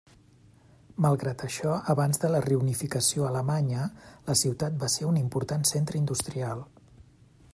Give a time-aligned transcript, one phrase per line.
[1.05, 3.85] Malgrat això, abans de la reunificació alemanya
[4.31, 6.69] la ciutat va ser un important centre industrial.